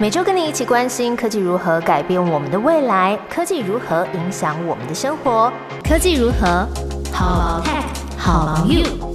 [0.00, 5.52] 每周跟你一起关心科技如何改变我们的未来，科技如何影响我们的生活，
[5.82, 6.64] 科技如何
[7.12, 7.82] 好 tech
[8.16, 9.07] 好 you。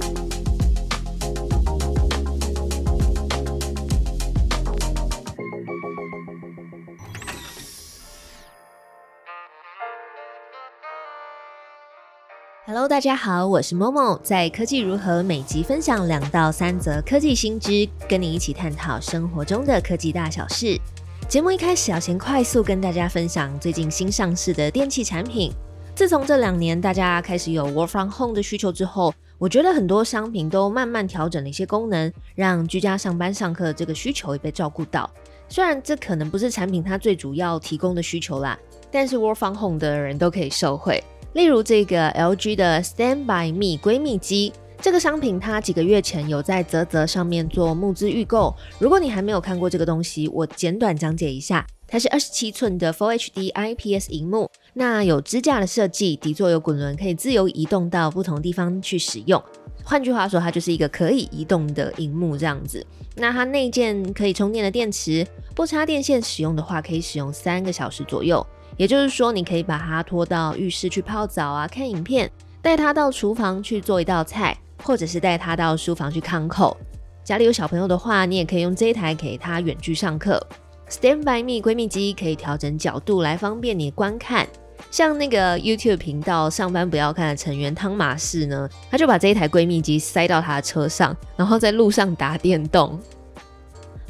[12.66, 20.80] Hello，大家好，我是 Momo，在科技如何每集分享两到三则科技新知，跟你一起探讨生活中的科技大小事。
[21.28, 25.52] 节目一开始要先快速跟大家分享最近新上市的电器产品。
[25.94, 35.10] 自从这两年大家开始有 Work from Home 的需求之后，我觉得很多商品都慢慢调整了一些功能，让居家上班上课的这个需求也被照顾到。
[35.50, 38.58] 虽然这可能不是产品它最主要提供的需求啦，
[38.90, 41.04] 但是 Work from Home 的人都可以受惠。
[41.34, 48.54] 例如这个 LG 的 Stand by Me 闺蜜机，这个商品它几个月前有在泽泽上面做募资预购。
[48.78, 59.42] 如果你还没有看过这个东西，我简短讲解一下，它是二十七寸的 Full HD IPS 荧幕，那有支架的设计，底座有滚轮，可以自由移动到不同地方去使用。
[59.82, 62.86] 换句话说，它就是一个可以移动的荧幕这样子。
[63.16, 68.46] 那它内建可以充电的电池，不插电线使用的话，可以使用三个小时左右。
[68.76, 72.28] 也就是说，你可以把它拖到浴室去泡澡啊，看影片；
[72.60, 76.76] 带它到厨房去做一道菜，或者是带它到书房去看口。
[77.22, 80.44] 家里有小朋友的话，你也可以用这一台给他远距上课。
[80.90, 84.46] Stand by me 闺蜜机可以调整角度来方便你观看。
[84.90, 93.00] 像那个 YouTube 频道上班不要看的成员汤马士呢，他就把这一台闺蜜机塞到他的车上，然后在路上打电动。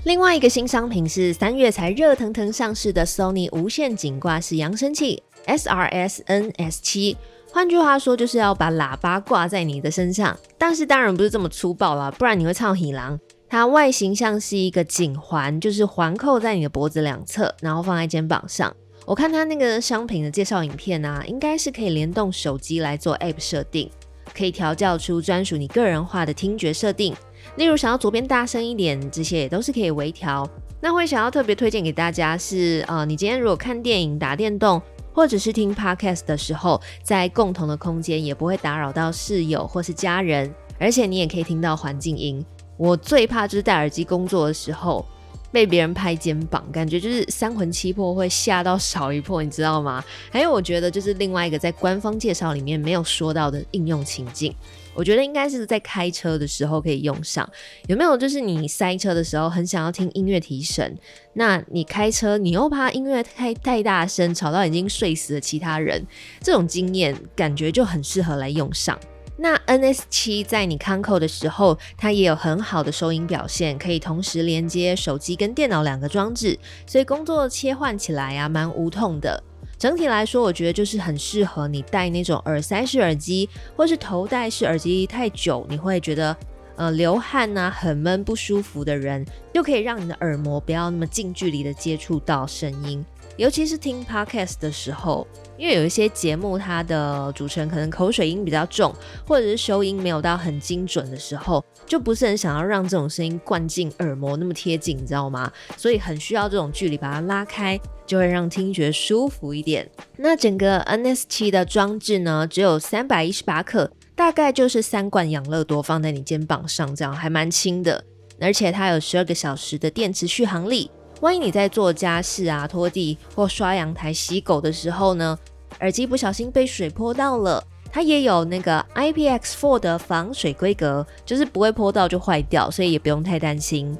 [0.05, 7.17] 另外一个新商品是三月才热腾腾上市的 Sony 无线景挂式扬声器 SRS-NS 七，
[7.51, 13.19] 换句话说就是要把喇叭挂在你的身上，但是当然不是这么粗暴啦，不然你会唱喜狼。
[13.49, 18.75] 它外形像是一个颈环，就是环扣在你的脖子两侧，然后放在肩膀上。
[19.07, 23.91] 我看它那个商品的介绍影片啊，应该是可以联动手机来做 App 设定，
[24.37, 27.15] 可以调教出专属你个人化的听觉设定。
[27.57, 30.49] 例如想要左边大声一点，这些也都是可以微调。
[30.81, 34.81] 那会想要特别推荐给大家是，呃，你今天如果看电影、打电动，
[35.13, 42.45] 或者是听 podcast 的时候，在共同的空间也不会打扰到室友或是家人，而且你也可以听到环境音。
[42.77, 45.05] 我最怕就是戴耳机工作的时候。
[45.53, 50.03] 被别人拍肩膀，感觉就是三魂七魄会吓到少一魄，你知道吗？
[50.29, 54.53] 还有，我觉得就是另外一个在官方介绍里面没有说到的应用情境，
[54.95, 57.49] 我觉得应该是在开车的时候可以用上。
[57.87, 60.97] 有没有就是你塞车的时候很想要听音乐提神，
[61.35, 66.07] 那你开车你又怕音乐太太大声吵到已经睡死的其他人，
[66.41, 68.99] 这种经验感觉就很适合来用上。
[69.37, 76.57] 那 NS 七在你看扣的时候，它也有很好的收音表现，可以同时连接手机跟电脑两个装置，
[76.87, 79.43] 所以工作切换起来啊蛮无痛的。
[79.85, 83.47] 整体来说，我觉得就是很适合你戴那种耳塞式耳机，
[83.77, 86.35] 或是头戴式耳机太久，你会觉得
[86.77, 89.23] 呃流汗呐很闷不舒服的人，
[89.53, 93.05] 又可以让你的耳膜不要那么近距离的接触到声音。
[93.37, 95.27] 尤其是听 podcast 的时候，
[95.59, 98.95] 因为有一些节目，它的主持人可能口水音比较重，
[99.27, 105.51] 或者是收音没有到很精准的时候，就不是很想要让这种声音灌进耳膜那么贴近，你知道吗？
[105.77, 109.91] 所以很需要这种距离把它拉开，就会让听觉舒服一点。
[110.17, 118.05] 那整个 NS7 的装置呢，只有三百一十八克，大概就是三罐养乐多放在你肩膀上，这样还蛮轻的，
[118.41, 120.89] 而且它有十二个小时的电池续航力。
[121.25, 125.39] 万一你在做家事啊、拖地或刷阳台、洗狗的时候呢，
[125.81, 133.97] 耳机不小心被水泼到了，它也有那个 IPX4 的防水规格，就是不会泼到就坏掉，所以也不用太担心。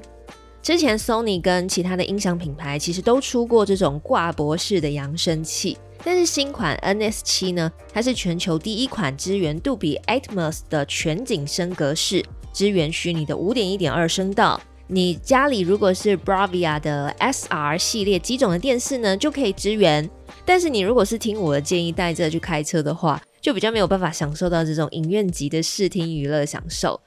[0.61, 14.61] 之前 Sony 跟其他的音响品牌其实都出过这种挂脖式的扬声器，但是新款 NS7 呢，它是全球第一款支援杜比 Atmos 的全景声格式，支援虚拟的五点一点二声道。
[14.87, 20.09] 你家里如果是 Bravia 的 SR 系列机种的电视呢，就可以支援。
[20.45, 27.01] 但是你如果是听我的建议带着去开车的话，就比较没有办法享受到这种影院级的视听娱乐享受。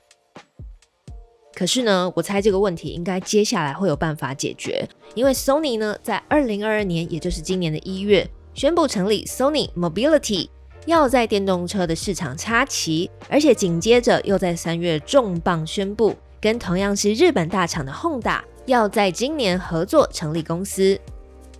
[1.53, 10.50] 可是呢，我猜这个问题应该接下来会有办法解决，因为 Sony 呢在二零二二年，也就是今年的一月，宣布成立 Sony Mobility，
[10.88, 16.15] 要在电动车的市场插旗，而且紧接着又在三月重磅宣布。
[16.47, 20.97] 跟同样是日本大厂的 Honda 要在今年合作成立公司，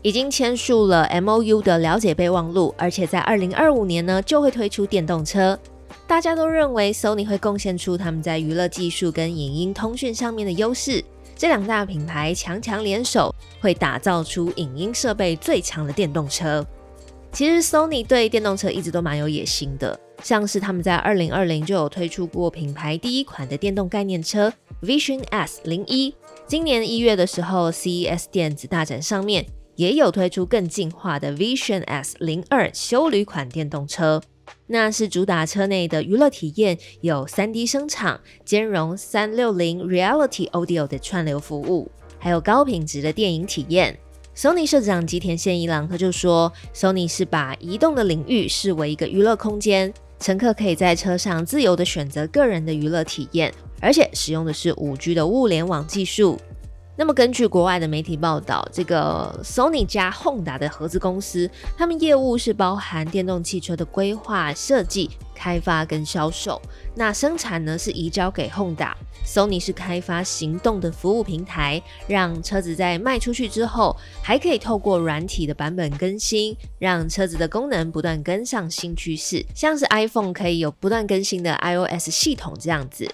[0.02, 5.60] 已经签署了 M O U 的了解备忘录，而且在二零二五年呢就会推出电动车。
[6.08, 11.04] 大家都认为 Sony 会贡献出他们在娱乐技术跟影音通讯上面的优势，
[11.36, 16.66] 这两大品牌强强联手，会打造出影音设备最强的电动车。
[17.34, 24.52] 其实 Sony 对电动车一直都蛮有野心的，像是他们在二零二零就有推出过品牌第一款的电动概念车
[24.82, 26.14] Vision S 零一。
[26.46, 29.46] 今年一月的时候，CES 电子大展上面
[29.76, 34.22] 也有推出更进化的 Vision S 零二修旅款电动车。
[34.68, 43.98] 那是主打车内的娱乐体验，有三 D 声场，兼容三六零 Reality Audio 的串流服务，还有高品质的电影体验。
[44.36, 53.52] Sony 社长吉田宪一郎他就说，Sony 是把移动的领域视为一个娱乐空间，乘客可以在车上自由的选择个人的娱乐体验，
[53.82, 56.40] 而且使用的是五 G 的物联网技术。
[57.00, 61.48] 那么根据国外的媒体报道，这个 Sony 加 Honda 的合资公司，
[61.78, 66.60] 他们业务是包含电动汽车的规划、设计、开发跟销售。
[66.96, 83.08] 那生产呢是移交给 Honda，Sony 是开发行动的服务平台，让车子在卖出去之后，还可以透过软体的版本更新，让车子的功能不断跟上新趋势，像是 iPhone 可以有不断更新的 iOS 系统这样子。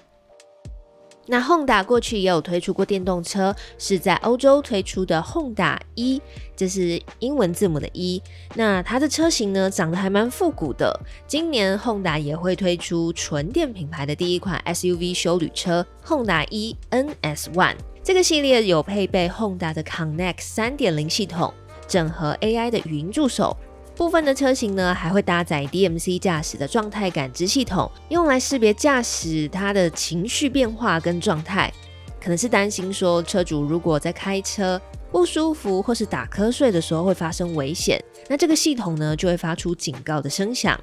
[1.26, 6.20] 那 Honda 过去也有推出过电动车，是在欧洲推出的 Honda 一，
[6.54, 8.22] 这是英文字母的一。
[8.54, 10.98] 那它的车型呢，长得还蛮复古的。
[11.26, 17.76] 今年 Honda 也会推出纯电品牌的第一款 SUV 修旅车 Honda 一 NS One。
[18.02, 21.54] 这个系列有配备 Honda 的 Connect 三点零系统，
[21.88, 23.56] 整合 AI 的语音助手。
[23.96, 31.72] 部分的车型呢，还会搭载 DMC 驾驶的状态感知系统，用来识别驾驶他的情绪变化跟状态。
[32.20, 34.80] 可能是担心说，车主如果在开车
[35.12, 40.78] 不舒服或是打瞌睡的时候会发生危险，那这个系统呢就会发出警告的声响。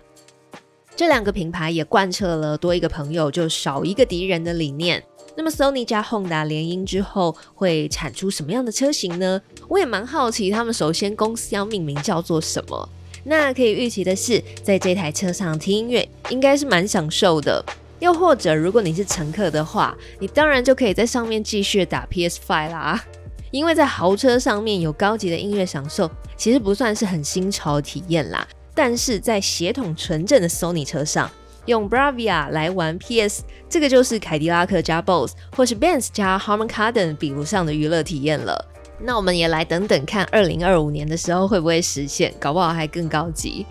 [0.96, 5.04] 这两个品牌也贯彻了多一个朋友就少一个敌人的理念。
[5.36, 9.42] 那么 Sony 加 Honda 联姻之后会产出什么样的车型呢？
[9.68, 12.88] 我也蛮好奇，他们首先公司要命名叫做什么？
[13.24, 17.64] 那可以预期的是，在这台车上听音乐应该是蛮享受的。
[18.00, 23.04] 又或者，如果你是乘客的话，你当然就可以在上面继续打 PS5 啦。
[23.52, 28.48] 因为在豪车上面有高级的音乐享受，其实不算是很新潮体验啦。
[28.74, 31.30] 但是在血统纯正的 Sony 车上，
[31.66, 38.71] 用 Bravia 来玩 PS，这个就是凯迪拉克加 Bose 或是 Benz 加 Harman Kardon 比不上的娱乐体验了。
[39.04, 42.34] 那我们也来等等看，二零二五年的时候会不会实现？
[42.40, 43.66] 搞不好还更高级。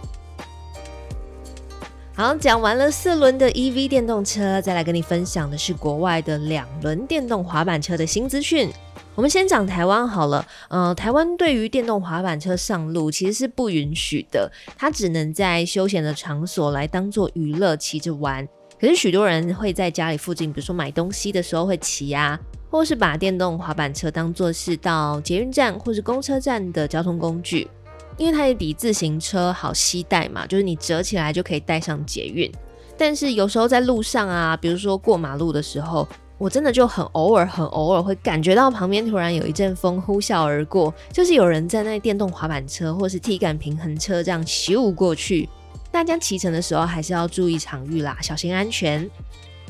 [2.15, 8.71] 好，讲完了四轮的 EV 电动车，再来跟你分享的是国外的两轮电动滑板车的新资讯。
[9.15, 18.47] 我们先讲台湾好了，呃，台湾对于电动滑板车上路其实是不允许的，它只能在休闲的场所来当做娱乐骑着玩。
[18.79, 22.38] 可是许多人会在家里附近，比如说买东西的时候会骑啊。
[22.70, 27.69] 或是把电动滑板车当做是到捷运站或是公车站的交通工具，
[28.17, 32.50] 因为它也比自行车好携带嘛，就是你折起来就可以带上捷运。
[32.96, 36.06] 但是有时候在路上啊，比如说过马路的时候，
[36.38, 45.49] 我真的就很偶尔、很偶尔会感觉到旁边突然有一阵风呼啸而过，就是有人在那电动滑板车或是体感平衡车这样咻过去。
[45.90, 49.11] 大家骑乘的时候还是要注意场域啦，小心安全。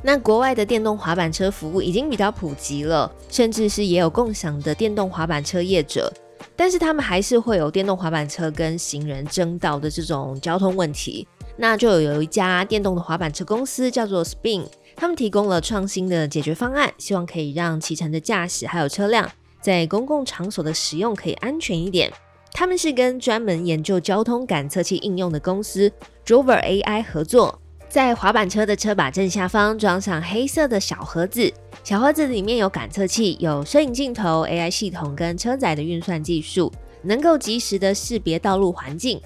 [0.03, 6.11] 那国外的电动滑板车服务已经比较普及了，甚至是也有共享的电动滑板车业者，
[6.57, 11.29] 但是他们还是会有电动滑板车跟行人争道的这种交通问题。
[11.57, 14.65] 那就有一家电动的滑板车公司叫做 Spin，
[14.97, 19.31] 他们提供了创新的解决方案，希望可以让骑乘的驾驶还有车辆
[19.61, 22.11] 在公共场所的使用可以安全一点。
[22.53, 25.93] 他们是跟专门研究交通感测器应用的公司
[26.27, 27.61] Rover AI 合作。
[27.91, 36.71] 在滑板车的车把正下方装上黑色的小盒子，小盒子里面有感测器、有摄影镜头、AI 系统跟车载的运算技术，
[37.03, 39.21] 能够及时的识别道路环境。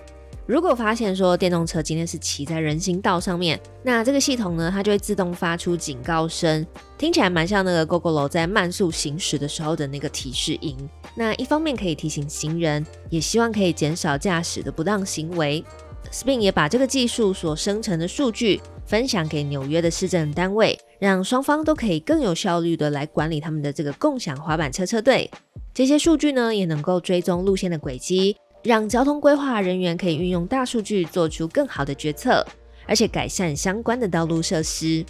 [0.46, 6.66] 如果发现说电动车今天是骑在人行道上面，那这个系统呢，它就会自动发出警告声，
[6.96, 10.74] 听起来蛮像那个 GoGo 在慢速行驶的时候的那个提示音。
[11.14, 15.62] 那一方面可以提醒行人，也希望可以减少驾驶的不当行为。
[16.12, 25.30] Spin 也把这个技术所生成的数据分享给纽约的市政单位，让双方都可以更有效率的来管理他们的这个共享滑板车车队。
[25.72, 32.46] 这些数据呢，也能够追踪路线的轨迹，让交通规划人员可以运用大数据做出更好的决策，
[32.86, 35.04] 而且改善相关的道路设施。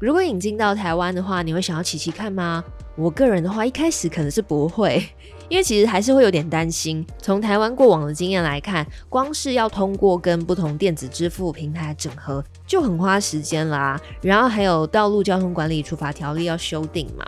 [0.00, 2.62] 如果引进到台湾的话，你会想要骑骑看吗？
[2.96, 5.02] 我个人的话，一开始可能是不会。
[5.48, 7.06] 因为其实还是会有点担心。
[7.20, 14.00] 从台湾过往的经验来看，光是要通过跟不同电子支付平台整合，就很花时间啦。
[14.20, 17.24] 然后还有道路交通管理处罚条例要修订嘛。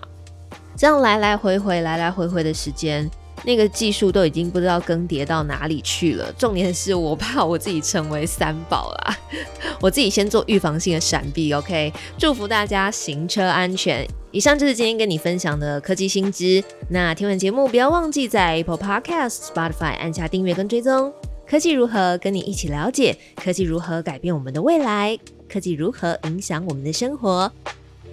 [0.76, 3.11] 这样来来回回、来来回回的时间。
[3.45, 6.33] 那个技术都已经不知道更迭到哪里去了。
[6.38, 9.16] 重点是我怕我自己成为三宝啦，
[9.81, 11.52] 我自己先做预防性的闪避。
[11.52, 14.07] OK，祝福大家行车安全。
[14.33, 16.62] 以上就是今天跟你分享的科技新知。
[16.90, 21.12] 那听完节目不要忘记在 Apple Podcast、Spotify 按下订阅跟追踪。
[21.49, 23.16] 科技如何跟你一起了解？
[23.37, 25.19] 科技如何改变我们的未来？
[25.49, 27.50] 科技如何影响我们的生活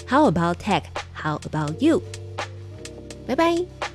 [0.07, 0.83] ？How about tech?
[1.13, 2.01] How about you?
[3.25, 3.92] 拜拜。